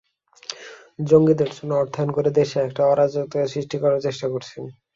[1.03, 4.63] জঙ্গিদের জন্য অর্থায়ন করে দেশে একটা অরাজকতা সৃষ্টি করার চেষ্টা করছেন।